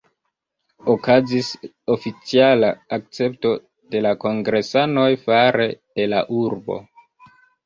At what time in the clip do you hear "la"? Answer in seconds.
4.07-4.15, 6.17-6.25